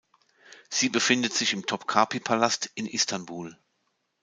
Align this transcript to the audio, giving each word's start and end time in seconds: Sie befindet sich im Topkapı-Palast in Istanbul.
Sie 0.71 0.89
befindet 0.89 1.31
sich 1.31 1.53
im 1.53 1.67
Topkapı-Palast 1.67 2.71
in 2.73 2.87
Istanbul. 2.87 3.55